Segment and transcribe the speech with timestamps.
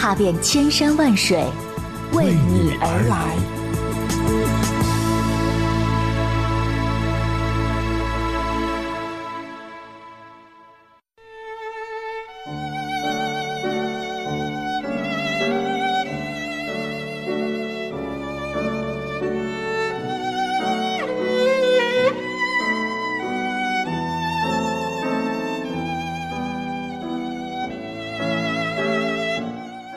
[0.00, 1.44] 踏遍千山万水，
[2.14, 3.59] 为你而来。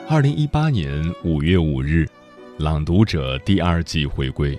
[0.06, 2.06] 二零一八年五月五日，
[2.62, 4.56] 《朗读者》第二季回归。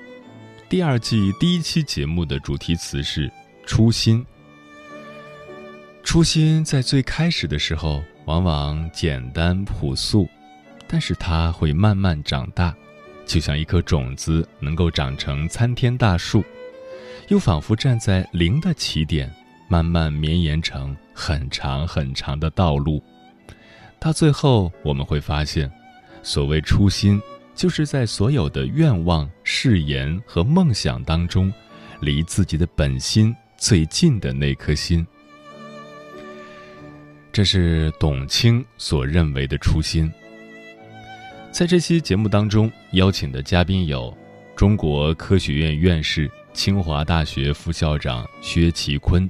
[0.67, 3.31] 第二季第一期节目的主题词是
[3.63, 4.25] “初心”。
[6.03, 10.27] 初心在最开始的时候往往简单朴素，
[10.87, 12.75] 但是它会慢慢长大，
[13.27, 16.43] 就像一颗种子能够长成参天大树，
[17.27, 19.31] 又仿佛站在零的起点，
[19.69, 23.01] 慢慢绵延成很长很长的道路。
[24.05, 25.67] 到最后，我们会发现，
[26.21, 27.19] 所谓初心，
[27.55, 31.51] 就是在所有的愿望、誓言和梦想当中，
[32.01, 35.03] 离自己的本心最近的那颗心。
[37.31, 40.07] 这是董卿所认为的初心。
[41.51, 44.15] 在这期节目当中，邀请的嘉宾有
[44.55, 49.27] 中国科学院院士、清华大学副校长薛其坤，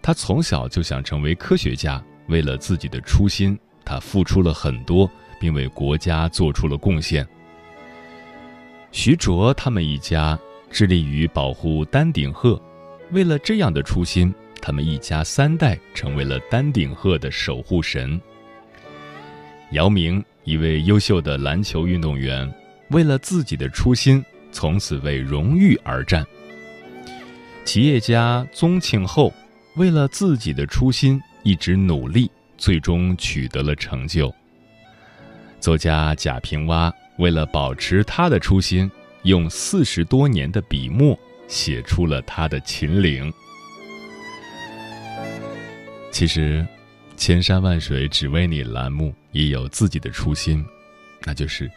[0.00, 3.58] 他从小就想成为科学家，为了自己的初心。
[3.84, 7.26] 他付出了很多，并为国家做出了贡献。
[8.92, 10.38] 徐卓他们一家
[10.70, 12.60] 致力于保护丹顶鹤，
[13.10, 14.32] 为了这样的初心，
[14.62, 18.20] 他们一家三代成为了丹顶鹤的守护神。
[19.72, 22.52] 姚明，一位优秀的篮球运动员，
[22.90, 26.24] 为了自己的初心，从此为荣誉而战。
[27.64, 29.32] 企业家宗庆后，
[29.74, 32.30] 为了自己的初心，一直努力。
[32.56, 34.34] 最终取得了成就。
[35.60, 38.90] 作家贾平凹为了保持他的初心，
[39.22, 43.32] 用四十多年的笔墨写出了他的《秦岭》。
[46.10, 46.66] 其实，
[47.16, 50.64] 千山万水只为你栏目也有自己的初心，
[51.24, 51.70] 那就是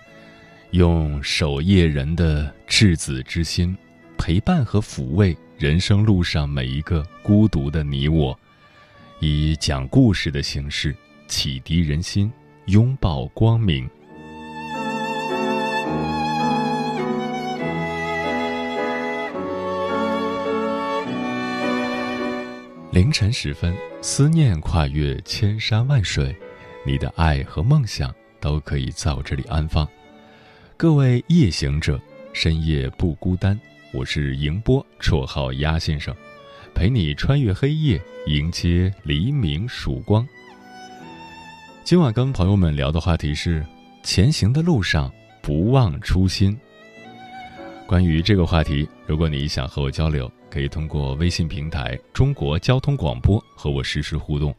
[0.71, 3.75] 用守夜人的赤子之心，
[4.17, 8.37] 陪伴和抚慰人生路上每一个孤独的你我。
[9.19, 10.95] 以讲故事的形式
[11.27, 12.31] 启迪人心，
[12.65, 13.89] 拥抱光明。
[22.91, 26.35] 凌晨时分，思念跨越千山万水，
[26.85, 29.87] 你的爱和梦想都可以在我这里安放。
[30.77, 31.99] 各位夜行者，
[32.33, 33.59] 深夜不孤单。
[33.93, 36.15] 我是迎波，绰号鸭先生。
[36.77, 40.23] 陪你穿越黑夜，迎接黎明曙光。
[41.83, 43.65] 今晚跟朋友们聊的话题是：
[44.03, 45.11] 前行的路上
[45.41, 46.55] 不忘初心。
[47.87, 54.55] 关于这个话题，如果你想和我交流，可以通过微信平台“中国交通广播”和我实时互动，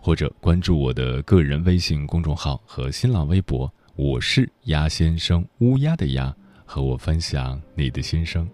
[0.00, 6.34] 或者关注我的个人微信公众号和新浪微博，我是鸭先生，乌鸦的鸭，
[6.64, 8.48] 和我分享你的心声。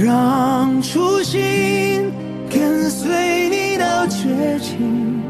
[0.00, 2.10] 让初心
[2.50, 5.20] 跟随你到绝境。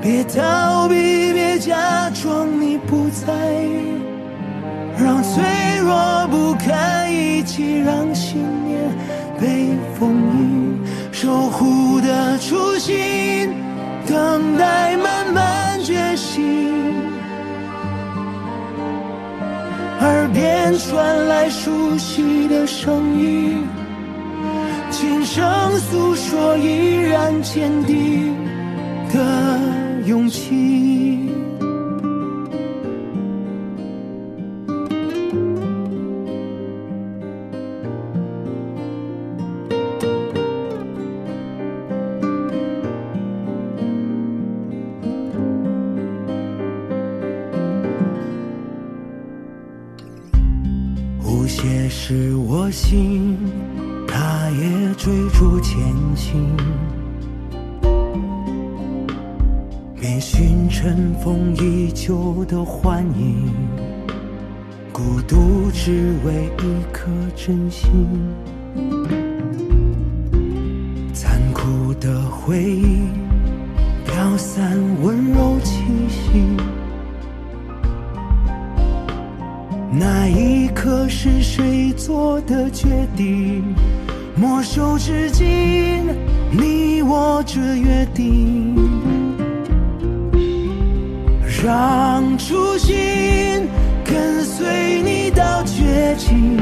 [0.00, 3.10] 别逃避，别假装你不。
[3.10, 3.98] 在意，
[4.96, 5.42] 让脆
[5.82, 8.80] 弱不堪一击，让信念
[9.38, 10.78] 被封印，
[11.10, 13.52] 守护的初心，
[14.06, 16.99] 等待慢慢觉醒。
[20.00, 23.68] 耳边传来熟悉的声音，
[24.90, 25.46] 轻声
[25.78, 28.34] 诉说依然坚定
[29.12, 29.60] 的
[30.06, 31.29] 勇气。
[51.50, 53.36] 无邪是我心，
[54.06, 55.76] 它也追逐前
[56.14, 56.56] 行。
[60.00, 63.52] 遍寻尘封已久的幻影，
[64.92, 67.90] 孤独只为一颗真心。
[71.12, 73.08] 残酷的回忆，
[74.06, 76.79] 飘散温柔气息。
[79.92, 83.74] 那一刻是谁做的决定？
[84.36, 86.06] 默守至今，
[86.52, 88.74] 你我这约定，
[91.62, 92.96] 让初心
[94.04, 96.56] 跟随你到绝境。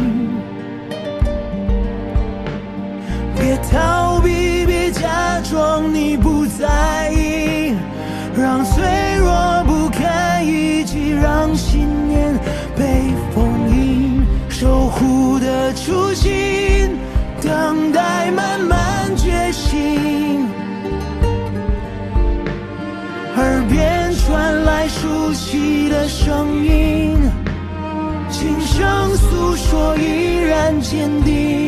[3.39, 7.75] 别逃避，别假装你不在意，
[8.35, 8.83] 让脆
[15.89, 16.99] 初心，
[17.41, 20.47] 等待慢慢觉醒。
[23.35, 27.17] 耳边传来熟悉的声音，
[28.29, 31.68] 轻声诉说依然坚定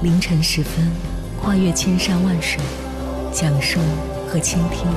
[0.00, 0.88] 凌晨时分，
[1.42, 2.62] 跨越千山万水，
[3.32, 3.80] 讲述
[4.28, 4.88] 和倾听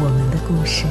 [0.00, 0.86] 我们的故事。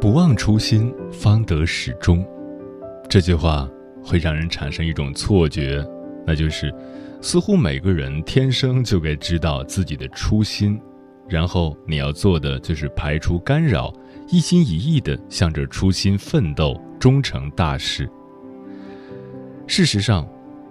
[0.00, 2.26] 不忘初心，方得始终。
[3.10, 3.68] 这句话
[4.04, 5.84] 会让人产生一种错觉，
[6.24, 6.72] 那就是
[7.20, 10.80] 似乎每个人天生就该知道自己的初心，
[11.28, 13.92] 然后你要做的就是排除干扰，
[14.28, 18.08] 一心一意的向着初心奋斗，终成大事。
[19.66, 20.24] 事实上，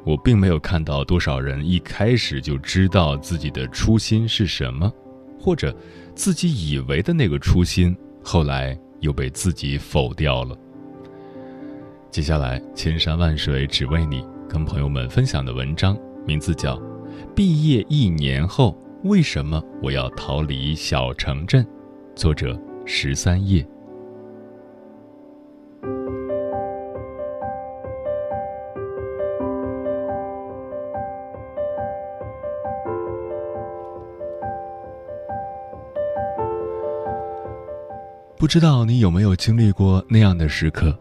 [0.05, 4.89] 我并没有看到多少人一开始就知道自己的初心是什么，
[5.37, 5.75] 或者
[6.15, 7.93] 自己以为的那个初心，
[8.23, 8.79] 后来。
[9.01, 10.57] 又被自己否掉了。
[12.11, 16.75] 接下来，千山万水只为你，跟朋友们分享的文章名字叫
[17.35, 21.63] 《毕业一年后，为什么我要逃离小城镇》，
[22.15, 23.65] 作者十三叶。
[38.35, 40.97] 不知道你有没有经历过那样的时刻，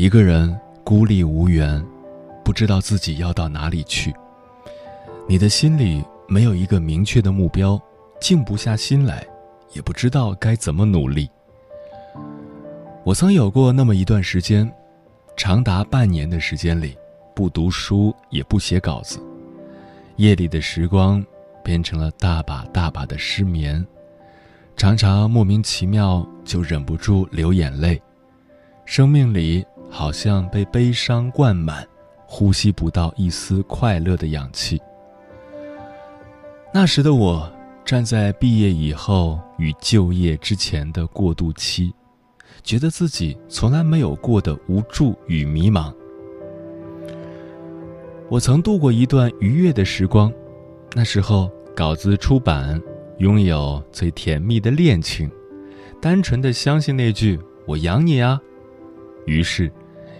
[0.00, 1.78] 一个人孤立无援，
[2.42, 4.10] 不知道自己要到哪里去。
[5.28, 7.78] 你的心里没有一个明确的目标，
[8.18, 9.22] 静不下心来，
[9.74, 11.28] 也不知道该怎么努力。
[13.04, 14.72] 我曾有过那么一段时间，
[15.36, 16.96] 长达半年的时间里，
[17.36, 19.20] 不读书也不写稿子，
[20.16, 21.22] 夜里的时光
[21.62, 23.86] 变成了大把大把的失眠，
[24.78, 28.00] 常常莫名其妙就忍不住流眼泪，
[28.86, 31.86] 生命里好像被悲伤灌满，
[32.24, 34.80] 呼吸不到一丝快乐的氧气。
[36.72, 37.50] 那时的我，
[37.84, 41.92] 站在毕业以后与就业之前的过渡期，
[42.62, 45.92] 觉得自己从来没有过的无助与迷茫。
[48.28, 50.32] 我曾度过一段愉悦的时光，
[50.94, 52.80] 那时候稿子出版，
[53.18, 55.28] 拥有最甜蜜的恋情，
[56.00, 58.40] 单纯的相信那句“我养你啊”，
[59.30, 59.70] 于是，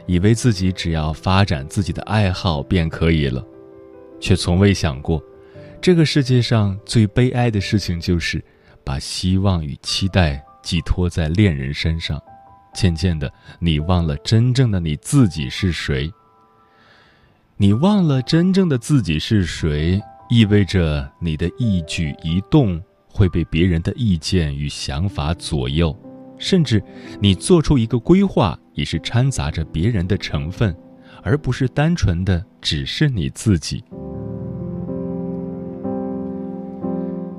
[0.07, 3.45] 以为自己只要发展自己的爱好便可以了，
[4.21, 5.21] 却从未想过，
[5.81, 8.41] 这个世界上最悲哀的事情就是，
[8.85, 12.23] 把希望与期待寄托在恋人身上，
[12.73, 16.09] 渐渐的，你忘了真正的你自己是谁。
[17.57, 20.01] 你忘了真正的自己是谁，
[20.31, 25.95] 意味着你的一举一动会被别人的意见与想法左右，
[26.39, 26.83] 甚至
[27.21, 30.75] 你做出一个规划也是掺杂着别人的成分，
[31.23, 33.85] 而不是单纯的只是你自己。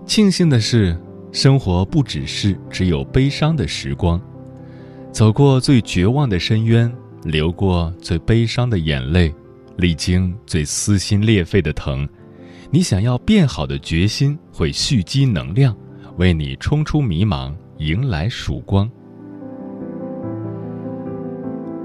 [0.05, 0.95] 庆幸的是，
[1.31, 4.21] 生活不只是只有悲伤的时光，
[5.11, 6.93] 走过最绝望的深渊，
[7.23, 9.33] 流过最悲伤的眼泪。
[9.77, 12.07] 历经最撕心裂肺的疼，
[12.69, 15.75] 你想要变好的决心会蓄积能量，
[16.17, 18.87] 为你冲出迷茫，迎来曙光。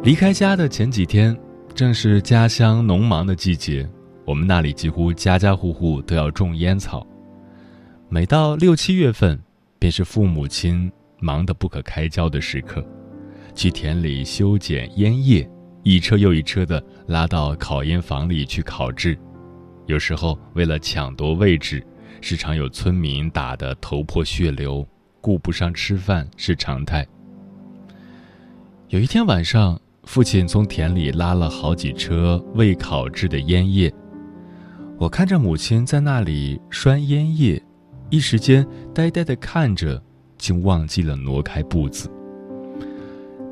[0.06, 1.36] 离开家的前几天，
[1.74, 3.84] 正是家乡农忙的季节，
[4.24, 7.04] 我们那里几乎家家户户都要种烟草。
[8.08, 9.36] 每到六七月份，
[9.80, 12.86] 便是父母亲忙得不可开交的时刻，
[13.52, 15.50] 去田里修剪烟叶。
[15.82, 19.18] 一车又一车的拉到烤烟房里去烤制，
[19.86, 21.84] 有时候为了抢夺位置，
[22.20, 24.86] 时常有村民打得头破血流，
[25.20, 27.04] 顾不上吃饭是常态。
[28.88, 33.92] 有一天晚上，父亲从田里拉了好几车未烤制的烟叶，
[34.98, 37.62] 我看着母亲在那里拴烟叶，
[38.08, 40.02] 一时间呆呆的看着，
[40.38, 42.10] 竟忘记了挪开步子。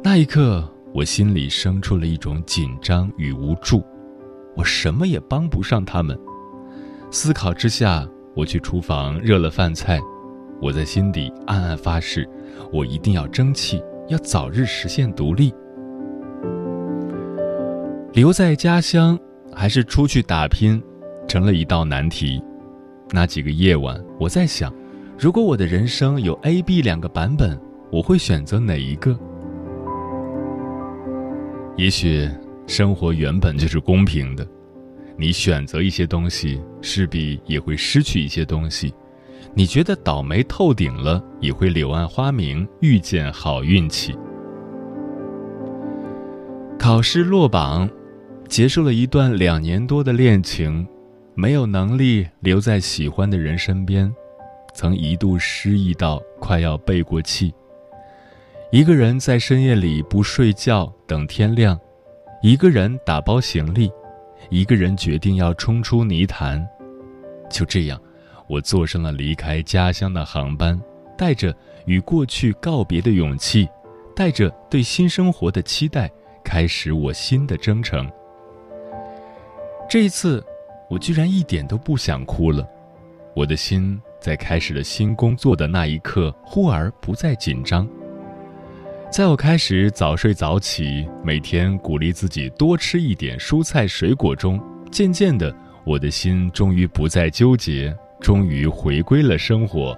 [0.02, 0.66] 那一刻。
[0.94, 3.82] 我心里生出了一种紧张与无助，
[4.54, 6.16] 我什么也帮不上他们。
[7.10, 10.00] 思考之下，我去厨房热了饭菜。
[10.62, 12.30] 我在心底暗暗发誓，
[12.72, 15.52] 我一定要争气，要早日实现独立。
[18.14, 19.18] 留在家乡
[19.52, 20.80] 还是出去打拼，
[21.26, 22.40] 成了一道难题。
[23.10, 24.72] 那几个夜晚，我在想，
[25.18, 29.18] 如果我的人生有 A、B 两个版本，我会选择哪一个？
[31.76, 32.30] 也许
[32.68, 34.46] 生活原本就是公平的，
[35.16, 38.94] 你选择一些东西，势必也会失去一些东西。
[39.54, 44.16] 你觉得倒霉透顶了，也会柳暗花明，遇见好运气。
[46.78, 47.88] 考试落榜，
[48.54, 50.86] 结束了一段两年多的恋情，
[51.34, 54.08] 没有能力留在喜欢的人身边，
[54.72, 57.52] 曾一度失意到快要背过气。
[58.70, 61.76] 一个人在深夜里不睡觉等天亮，
[62.44, 63.90] 一个人打包行李，
[64.50, 66.64] 一个人决定要冲出泥潭。
[67.50, 68.00] 就这样，
[68.48, 70.80] 我坐上了离开家乡的航班，
[71.18, 71.52] 带着
[71.86, 73.68] 与过去告别的勇气，
[74.14, 76.08] 带着对新生活的期待，
[76.44, 78.08] 开始我新的征程。
[79.88, 80.44] 这一次，
[80.90, 82.68] 我居然一点都不想哭了。
[83.34, 87.88] 我的心在开始了新工作的那一刻，忽而不再紧张。
[89.10, 94.60] 在我开始早睡早起，每天鼓励自己多吃一点蔬菜水果中，
[94.90, 99.96] 渐渐的，我的心终于不再纠结，终于回归了生活。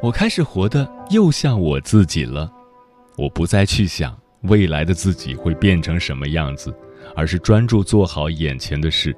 [0.00, 2.50] 我开始活得又像我自己了，
[3.22, 6.74] 我不再去想未来的自己会变成什么样子，
[7.14, 9.14] 而是专注做好眼前的事。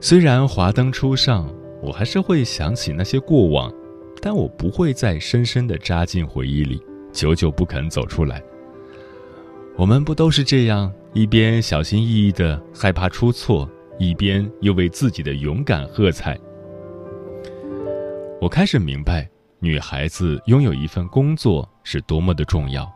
[0.00, 1.48] 虽然华灯初上。
[1.80, 3.72] 我还是会想起那些过往，
[4.20, 8.42] 但我不会再深深的扎进回忆里，久久不肯走出来。
[9.76, 16.36] 我们不都是这样，一边小心翼翼的害怕出错，一边又为自己的勇敢喝彩。
[18.40, 22.90] 我开始明白，女孩子拥有一份工作是多么的重要，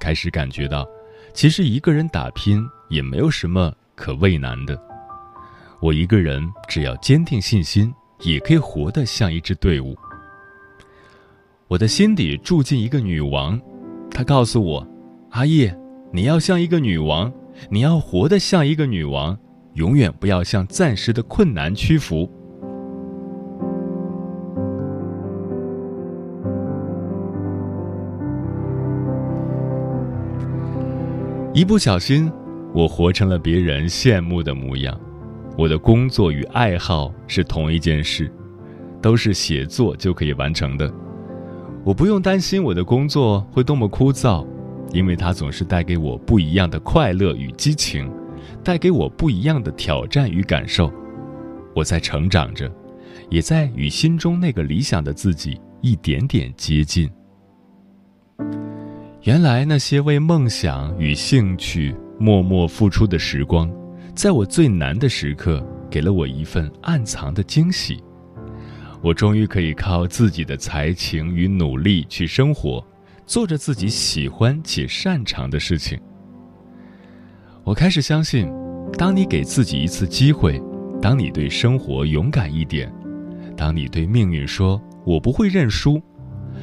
[0.00, 0.86] 开始感觉到，
[1.32, 4.80] 其实一个人打拼也没有什么可畏难的。
[5.80, 7.92] 我一个人只要坚定信心。
[8.22, 9.96] 也可以活得像一支队伍。
[11.68, 13.60] 我的心底住进一个女王，
[14.10, 14.86] 她告诉我
[15.30, 15.72] ：“阿叶，
[16.12, 17.32] 你要像一个女王，
[17.70, 19.38] 你要活得像一个女王，
[19.74, 22.28] 永远不要向暂时的困难屈服。
[31.58, 32.30] 一不小心，
[32.72, 34.96] 我活成了别人羡慕的模样。
[35.56, 38.32] 我的工作与爱好是同一件事，
[39.02, 40.88] 都是写作就可以完成的。
[41.84, 44.46] 我不用担心我的工作会多么枯燥，
[44.92, 48.08] 因为它总是带给我不一样的快乐与激情，
[48.62, 50.92] 带给我不一样的挑战与感受。
[51.74, 52.72] 我在成长着，
[53.30, 57.10] 也在与心中那个理想的自己一点点接近。
[59.22, 63.68] 原来那些为梦想与兴趣默默付出的时光，
[64.14, 68.02] 在我最难的时刻，给了我一份暗藏的惊喜。
[69.02, 72.84] 我终于可以靠自己的才情与努力去生活，
[73.26, 75.98] 做着自己喜欢且擅长的事情。
[77.64, 78.48] 我开始相信，
[78.96, 80.62] 当你给自己一次机会，
[81.02, 82.92] 当你对生活勇敢一点，
[83.56, 86.00] 当你对命运说“我不会认输”，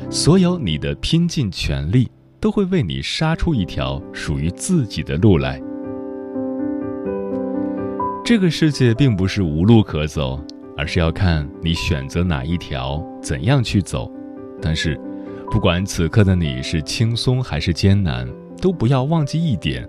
[0.10, 2.10] 所有你的拼尽全力。
[2.46, 5.60] 都会为你杀出一条属于自己的路来。
[8.24, 10.40] 这个世界并不是无路可走，
[10.78, 14.12] 而是要看你选择哪一条，怎样去走。
[14.62, 14.96] 但是，
[15.50, 19.84] 不管此刻的你是轻松还是艰难，都不要忘记一点，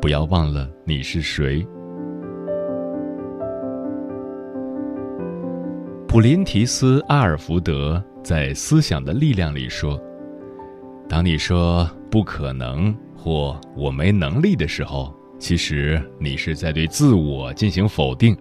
[0.00, 1.66] 不要忘了你是谁。
[6.06, 10.00] 普林提斯·阿尔福德在《思想的力量》里说。
[11.08, 18.36] 当你说不可能或我没能力的时候，其实你是在对自我进行否定。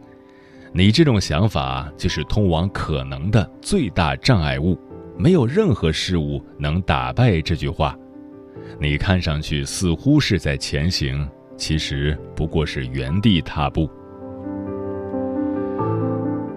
[0.73, 4.77] 你这种想法就是通往可能的最大障碍物，
[5.17, 7.97] 没有任何事物能打败这句话。
[8.79, 13.89] 你看上去似乎是在前行，其实不过是原地踏步。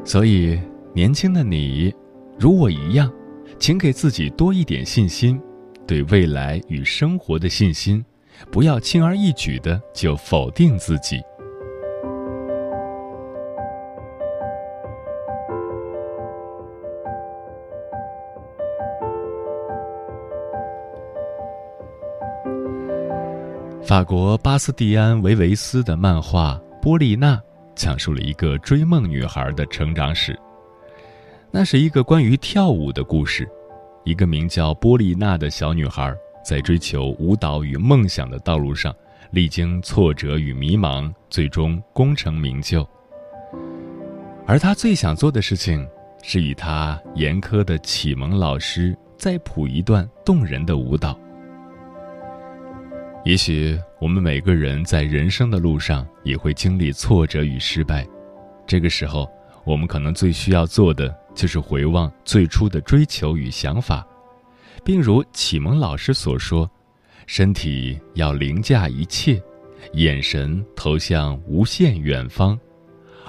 [0.05, 0.59] 所以，
[0.95, 1.95] 年轻的你，
[2.39, 3.13] 如我一样，
[3.59, 5.41] 请给自己多一点信心。
[5.89, 8.05] 对未来与生活的信心，
[8.53, 11.19] 不要轻而易举的就否定自己。
[23.83, 27.37] 法国巴斯蒂安·维维斯的漫画《波丽娜》
[27.75, 30.39] 讲述了一个追梦女孩的成长史。
[31.51, 33.49] 那是一个关于跳舞的故事。
[34.09, 36.11] 一个名叫波丽娜的小女孩，
[36.43, 38.91] 在追求舞蹈与梦想的道路上，
[39.33, 42.89] 历经挫折与迷茫，最终功成名就。
[44.47, 45.87] 而她最想做的事情，
[46.23, 51.15] 是与她严苛的启蒙老师再谱一段动人的舞蹈。
[53.27, 58.07] 也许我们每个人在人生的路上也会经历挫折与失败，
[58.67, 59.31] 这个时候，
[59.65, 61.15] 我们可能最需要做的。
[61.39, 64.05] 就是回望最初的追求与想法，
[64.85, 66.69] 并如启蒙老师所说，
[67.29, 69.41] 身体要凌驾一切，
[69.93, 72.59] 眼神投向无限远方，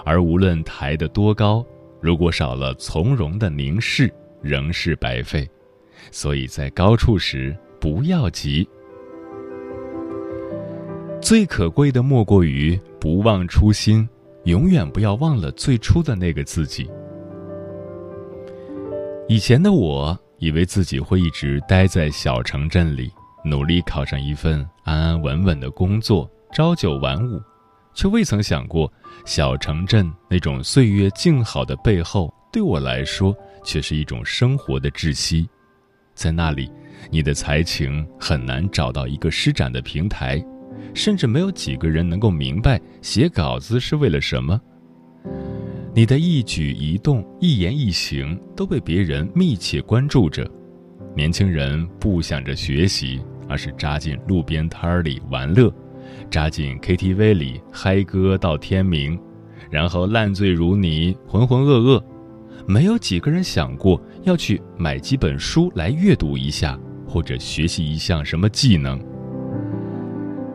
[0.03, 1.63] 而无论抬得多高，
[2.01, 5.47] 如果少了从容的凝视，仍是白费。
[6.09, 8.67] 所以在高处时不要急。
[11.21, 14.09] 最可贵的莫过于不忘初心，
[14.45, 16.89] 永远不要忘了最初的那个自己。
[19.29, 23.11] 以前的我以为自己会一直待在小城镇里，
[23.45, 27.39] 努力考上一份安安稳稳的工作，朝九晚五，
[27.93, 28.91] 却未曾想过
[29.25, 33.31] 小城镇那种岁月静好的背后，对我来说
[33.63, 35.47] 却是一种生活的窒息。
[36.15, 36.67] 在那里，
[37.11, 40.43] 你的才情很难找到一个施展的平台，
[40.95, 44.59] 甚至没有几个人能够明白写稿子是为了什么。
[45.99, 50.49] 你的一举一动、一言一行都被别人密切关注着。
[51.13, 55.69] 年轻人不想着学习，而是扎进路边摊儿里玩乐，
[56.31, 59.19] 扎进 KTV 里嗨歌到天明，
[59.69, 62.01] 然后烂醉如泥、浑浑噩噩。
[62.65, 68.97] 没有几个人想过要去买几本书来阅读一下，或者学习一项什么技能。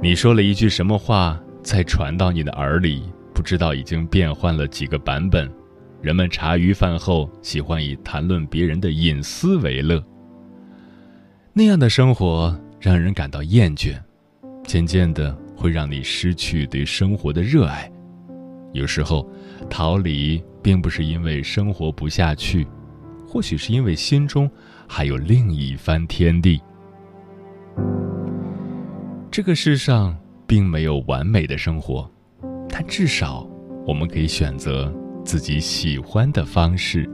[0.00, 3.02] 你说了一句什么话，再传到你的耳里。
[3.34, 5.50] 不知道已经变换了几个版本，
[6.00, 10.02] 人们茶余饭后喜欢以谈论别人的隐私为乐。
[11.52, 14.00] 那样的生活让人感到厌倦，
[14.64, 17.90] 渐渐的会让你失去对生活的热爱。
[18.72, 19.28] 有时候，
[19.68, 22.66] 逃离并不是因为生活不下去，
[23.26, 24.50] 或许是因为心中
[24.88, 26.60] 还有另一番天地。
[29.30, 30.16] 这个世上。
[30.46, 32.08] 并没有完美的生活，
[32.76, 33.48] 但至少
[33.86, 34.92] 我们可以选择
[35.24, 37.08] 自己喜欢的方式。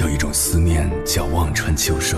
[0.00, 2.16] 有一种思念叫望穿秋水，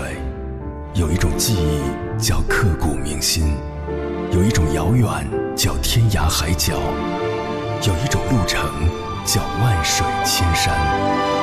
[0.93, 3.55] 有一种记忆叫刻骨铭心，
[4.31, 5.07] 有一种遥远
[5.55, 6.75] 叫天涯海角，
[7.81, 8.69] 有一种路程
[9.25, 11.42] 叫万水千山。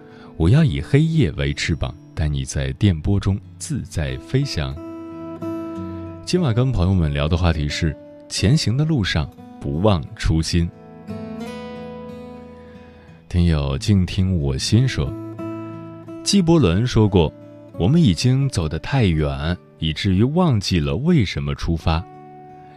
[0.37, 4.75] 我要以黑夜为翅膀，带你在电波中自在飞翔。
[6.25, 7.95] 今晚跟朋友们聊的话题是：
[8.29, 10.69] 前行的路上不忘初心。
[13.29, 15.11] 听友静听我心说，
[16.23, 17.31] 纪伯伦说过，
[17.77, 19.57] 我们已经走得太远。
[19.79, 22.05] 以至于忘记了为什么出发，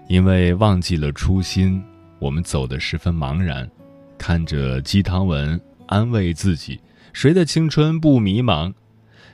[0.09, 1.83] 因为忘记了初心，
[2.19, 3.71] 我们走得十分茫然，
[4.17, 6.81] 看着鸡汤文安慰自己：
[7.15, 8.75] 谁的青春不迷茫？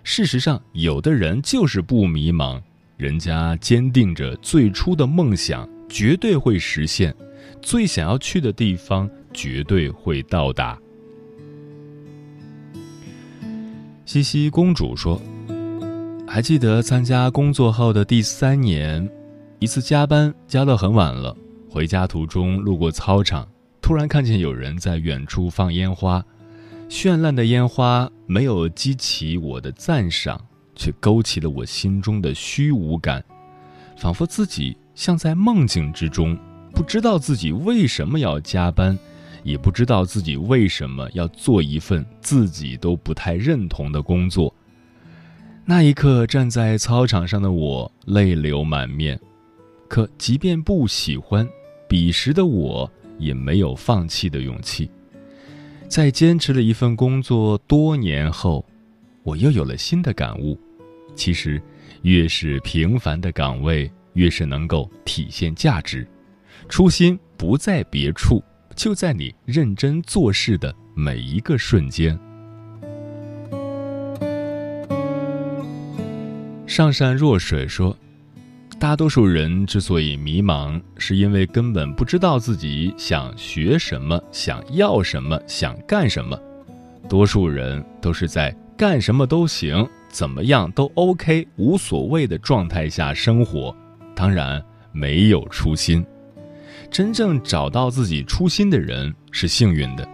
[0.05, 2.61] 事实上，有的人就是不迷茫，
[2.99, 7.11] 人家坚定着最初的梦想，绝对会实现；
[7.63, 10.79] 最想要去的地方，绝对会到达。
[14.05, 15.21] 西西公主说。
[16.29, 19.11] 还记得参加工作后的第三年，
[19.59, 21.37] 一次加班加到很晚了，
[21.69, 23.49] 回家途中路过操场，
[23.81, 26.25] 突然看见有人在远处放烟花，
[26.91, 33.25] 绚烂的烟花没有激起我的赞赏，却勾起了我心中的虚无感，
[33.97, 36.37] 仿佛自己像在梦境之中，
[36.75, 38.99] 不知道自己为什么要加班，
[39.45, 44.53] 也不知道自己为什么要做一份自己都不太认同的工作。
[45.65, 49.19] 那一刻，站在操场上的我泪流满面，
[49.89, 51.49] 可即便不喜欢，
[51.89, 54.91] 彼时的我也没有放弃的勇气。
[55.91, 58.65] 在坚持了一份工作多年后，
[59.25, 60.57] 我又有了新的感悟：
[61.17, 61.61] 其实，
[62.03, 66.07] 越是平凡的岗位，越是能够体现价值。
[66.69, 68.41] 初心不在别处，
[68.77, 72.17] 就在你认真做事的每一个瞬间。
[76.69, 77.99] 上善若水说
[78.81, 86.35] ：“大多数人之所以迷茫，是因为根本不知道自己想学什么、想要什么、想干什么。
[87.07, 93.77] 多数人都是在干什么都行、怎么样都 OK、无所谓的状态下生活，
[94.15, 96.03] 当然没有初心。
[96.91, 100.09] 真正找到自己初心的人是幸运的，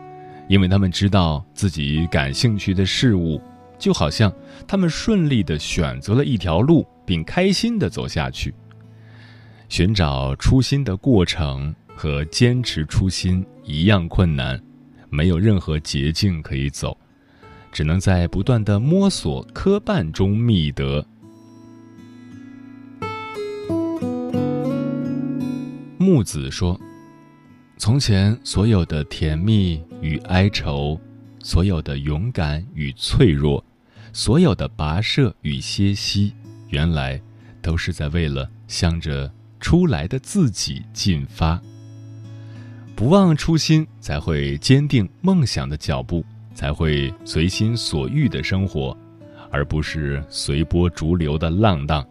[0.49, 3.41] 因为他们知道自己感兴趣的事物。”
[3.79, 4.33] 就好像
[4.67, 8.55] 他们顺利的选择了一条路，并开心的走下去。
[9.69, 14.61] 寻找初心的过程和坚持初心一样困难，
[15.11, 16.97] 没有任何捷径可以走，
[17.73, 21.05] 只能在不断的摸索磕绊中觅得。
[25.99, 26.81] 木子说
[27.77, 30.99] ：“从前所有的甜蜜与哀愁。”
[31.47, 33.65] 所有的勇敢与脆弱，
[34.13, 36.35] 所有的跋涉与歇息，
[36.71, 37.23] 原来
[37.63, 41.63] 都是在为了向着出来的自己进发。
[42.97, 48.99] 不忘初心，才会坚定梦想的脚步，才会随心所欲的生活，
[49.49, 52.05] 而不是随波逐流的浪荡。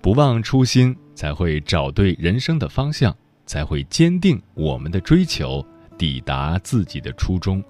[0.00, 3.12] 不忘初心，才会找对人生的方向，
[3.46, 5.66] 才会坚定我们的追求，
[5.98, 7.60] 抵达自己的初衷。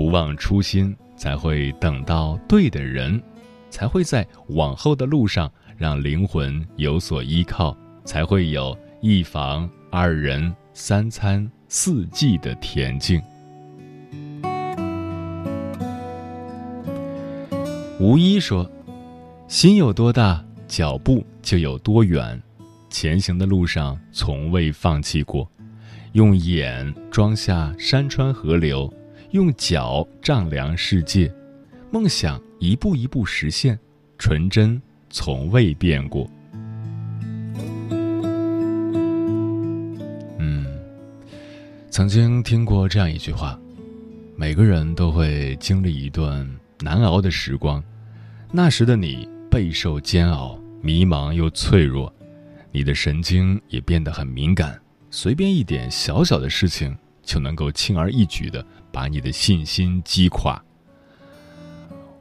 [0.00, 3.22] 不忘初心，才会等到对的人，
[3.68, 13.20] 才会在往后的路上让灵魂有所依靠，才会有一房二人三餐四季的恬静。
[17.98, 18.66] 吴一说
[19.48, 22.42] ：“心有多大，脚步就有多远。
[22.88, 25.46] 前行的路上，从未放弃过，
[26.12, 28.90] 用眼装下山川河流。”
[29.32, 31.32] 用脚丈量世界，
[31.92, 33.78] 梦想一步一步实现，
[34.18, 36.28] 纯真从未变过。
[40.38, 40.66] 嗯，
[41.90, 43.56] 曾经听过这样一句话：
[44.34, 46.44] 每个人都会经历一段
[46.80, 47.80] 难熬的时光，
[48.50, 52.12] 那时的你备受煎熬，迷茫又脆弱，
[52.72, 60.62] 你的神经也变得很敏感，随便一点小小的事情就能够轻而易举的把你的信心击垮。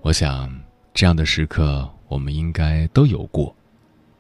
[0.01, 0.53] 我想，
[0.93, 3.55] 这样的时刻我们应该都有过，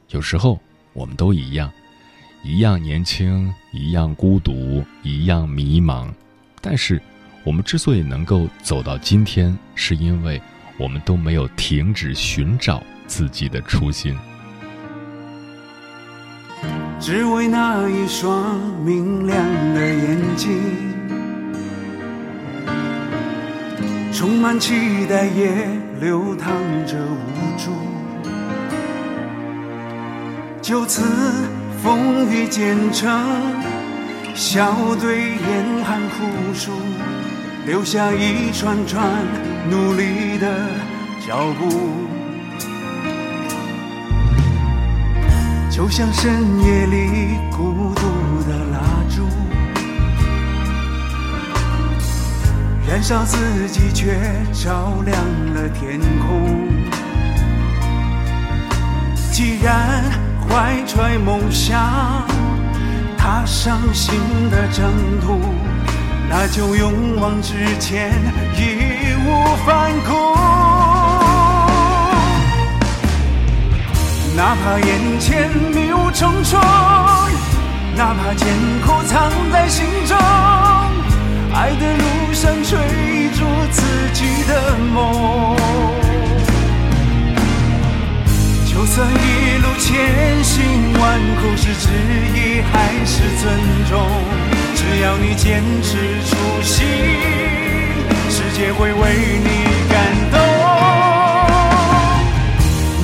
[0.09, 0.59] 有时候
[0.93, 1.71] 我们都一样。
[2.41, 6.07] 一样年轻，一样孤独，一样迷茫，
[6.61, 7.01] 但是，
[7.43, 10.41] 我们之所以能够走到今天，是因为
[10.77, 14.17] 我们都没有停止寻找自己的初心。
[16.97, 19.37] 只为那一双明亮
[19.73, 20.49] 的眼睛，
[24.19, 25.49] 充满期待，也
[26.01, 26.51] 流淌
[26.85, 27.71] 着无助，
[30.61, 31.01] 就此。
[31.81, 33.09] 风雨兼程，
[34.35, 36.73] 笑对严寒酷暑，
[37.65, 39.01] 留下一串串
[39.69, 40.67] 努力的
[41.25, 41.69] 脚步。
[45.71, 48.01] 就像深夜里孤独
[52.89, 54.17] 燃烧自己却
[54.51, 55.15] 照亮
[55.53, 56.67] 了天空。
[59.31, 60.03] 既然。
[60.51, 61.79] 怀揣梦想，
[63.15, 65.39] 踏上新的征途，
[66.27, 68.11] 那就勇往直前，
[68.57, 70.11] 义无反顾。
[74.35, 76.59] 哪怕眼前迷雾重重，
[77.95, 78.47] 哪怕艰
[78.83, 80.17] 苦藏在心中，
[81.59, 82.79] 爱的路上追
[83.37, 85.57] 逐自己的梦。
[88.65, 90.57] 就算一路千辛
[90.97, 91.89] 万苦，是质
[92.33, 92.73] 疑还
[93.05, 93.43] 是尊
[93.89, 93.99] 重？
[94.73, 95.97] 只要你坚持
[96.29, 96.87] 初心，
[98.29, 99.03] 世界会为
[99.43, 99.49] 你
[99.91, 99.99] 感
[100.31, 100.39] 动。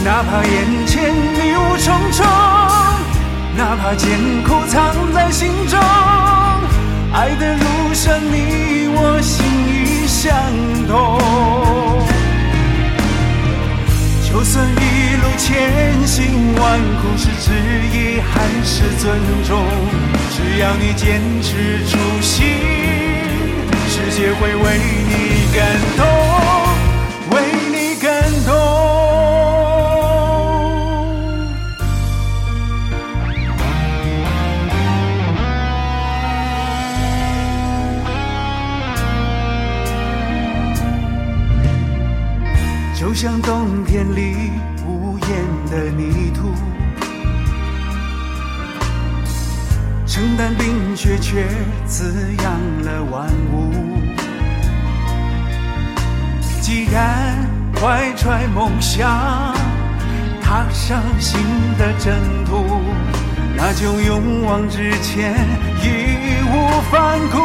[0.05, 2.25] 哪怕眼前迷雾重重，
[3.57, 4.07] 哪怕艰
[4.47, 5.77] 苦藏在心中，
[7.17, 10.28] 爱的路上你我心意相
[10.86, 11.17] 通。
[14.28, 15.47] 就算一路千
[16.06, 17.47] 辛万苦，是质
[17.93, 18.34] 疑还
[18.65, 19.04] 是尊
[19.47, 19.63] 重？
[20.36, 22.45] 只要你坚持初心，
[23.88, 25.63] 世界会为你感
[25.95, 26.04] 动，
[43.25, 44.51] 像冬天里
[44.85, 45.29] 无言
[45.71, 46.53] 的泥土，
[50.05, 51.47] 承担冰雪却
[51.88, 53.73] 滋养了万物。
[56.61, 57.35] 既然
[57.81, 59.09] 怀揣梦想，
[60.39, 61.41] 踏上新
[61.79, 62.13] 的征
[62.45, 62.63] 途，
[63.57, 65.33] 那就勇往直前，
[65.81, 67.39] 义无反顾。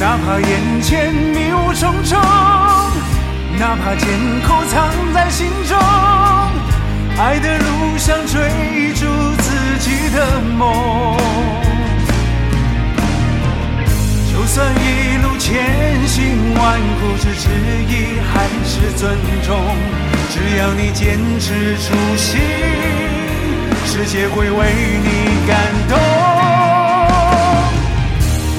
[0.00, 2.18] 哪怕眼前迷雾重重，
[3.58, 4.08] 哪怕艰
[4.40, 5.78] 苦藏在心中，
[7.18, 9.04] 爱的路上追逐
[9.36, 11.18] 自己的梦。
[14.32, 17.50] 就算一路千辛万苦，是质
[17.86, 19.54] 疑还是尊重，
[20.30, 22.40] 只要你坚持初心，
[23.84, 24.72] 世界会为
[25.04, 25.58] 你感
[25.90, 26.29] 动。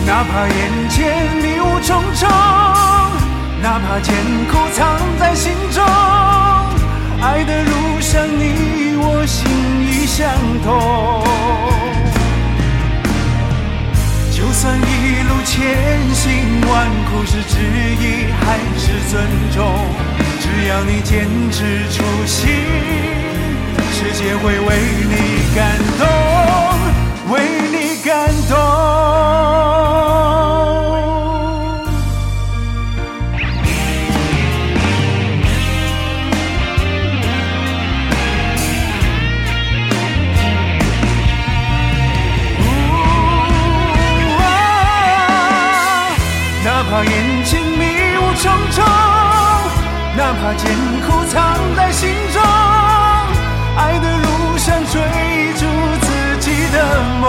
[0.05, 2.29] 哪怕眼前迷雾重重，
[3.61, 4.15] 哪怕艰
[4.49, 5.83] 苦藏在心中，
[7.21, 9.47] 爱的路上你我心
[9.87, 10.27] 意相
[10.63, 10.69] 通。
[14.31, 15.59] 就算一路千
[16.13, 17.55] 辛万苦，是质
[17.99, 19.11] 疑还是尊
[19.53, 19.57] 重，
[20.39, 22.49] 只要你坚持初心，
[23.93, 24.69] 世界会为
[25.09, 25.15] 你
[25.55, 25.59] 感
[25.99, 26.03] 动，
[27.33, 27.33] 为
[27.71, 28.09] 你感
[28.49, 29.00] 动。
[48.41, 48.83] 重重
[50.17, 50.75] 哪怕艰
[51.05, 52.41] 苦藏在心中，
[53.77, 54.99] 爱的路上追
[55.53, 55.65] 逐
[56.01, 56.07] 自
[56.39, 56.75] 己的
[57.21, 57.23] 梦。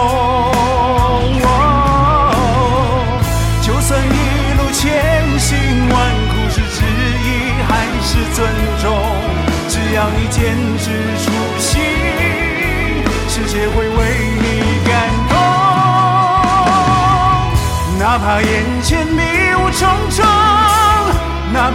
[3.61, 4.11] 就算一
[4.57, 5.51] 路千辛
[5.91, 5.95] 万
[6.31, 6.81] 苦，是质
[7.23, 7.27] 疑
[7.69, 7.71] 还
[8.03, 8.49] 是尊
[8.81, 8.85] 重，
[9.69, 10.91] 只要你坚持
[11.23, 11.83] 初心，
[13.29, 14.01] 世界会为
[14.41, 14.45] 你
[14.89, 14.91] 感
[15.29, 15.37] 动。
[17.99, 18.51] 哪怕眼
[18.83, 19.23] 前迷，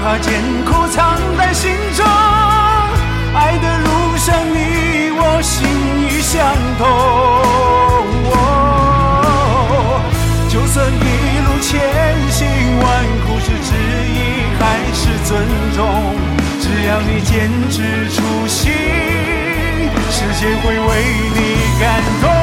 [0.04, 2.06] 把艰苦藏在心中，
[3.36, 5.68] 爱的路上你我心
[6.02, 6.38] 意相
[6.78, 6.88] 通。
[8.32, 10.02] 哦，
[10.50, 10.96] 就算一
[11.46, 11.70] 路千
[12.32, 12.48] 辛
[12.80, 12.86] 万
[13.26, 13.70] 苦是质
[14.14, 14.18] 疑
[14.60, 14.62] 还
[14.94, 15.30] 是尊
[15.76, 15.80] 重，
[16.62, 17.76] 只要你坚持
[18.16, 18.72] 初心，
[20.10, 20.90] 世界会为
[21.36, 21.38] 你
[21.82, 21.86] 感
[22.22, 22.37] 动。